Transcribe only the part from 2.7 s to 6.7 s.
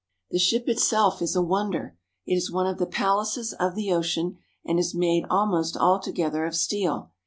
the palaces of the ocean, and is made almost altogether of